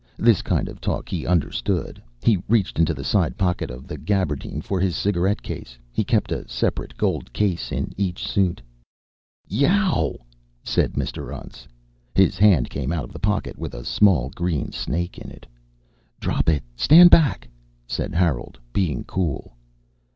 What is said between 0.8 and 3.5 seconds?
talk he understood. He reached into the side